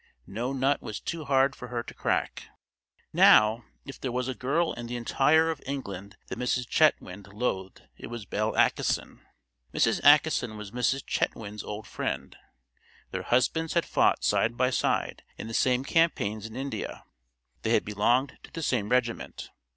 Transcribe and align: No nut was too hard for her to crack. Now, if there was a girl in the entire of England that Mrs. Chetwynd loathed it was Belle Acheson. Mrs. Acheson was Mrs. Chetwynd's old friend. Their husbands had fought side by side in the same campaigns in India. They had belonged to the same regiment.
No 0.25 0.51
nut 0.51 0.81
was 0.81 0.99
too 0.99 1.25
hard 1.25 1.55
for 1.55 1.67
her 1.67 1.83
to 1.83 1.93
crack. 1.93 2.47
Now, 3.13 3.65
if 3.85 4.01
there 4.01 4.11
was 4.11 4.27
a 4.27 4.33
girl 4.33 4.73
in 4.73 4.87
the 4.87 4.95
entire 4.95 5.51
of 5.51 5.61
England 5.63 6.17
that 6.25 6.39
Mrs. 6.39 6.67
Chetwynd 6.67 7.27
loathed 7.31 7.83
it 7.97 8.07
was 8.07 8.25
Belle 8.25 8.53
Acheson. 8.57 9.19
Mrs. 9.71 10.01
Acheson 10.03 10.57
was 10.57 10.71
Mrs. 10.71 11.05
Chetwynd's 11.05 11.61
old 11.63 11.85
friend. 11.85 12.35
Their 13.11 13.21
husbands 13.21 13.73
had 13.75 13.85
fought 13.85 14.23
side 14.23 14.57
by 14.57 14.71
side 14.71 15.21
in 15.37 15.47
the 15.47 15.53
same 15.53 15.83
campaigns 15.83 16.47
in 16.47 16.55
India. 16.55 17.05
They 17.61 17.69
had 17.73 17.85
belonged 17.85 18.39
to 18.41 18.49
the 18.49 18.63
same 18.63 18.89
regiment. 18.89 19.51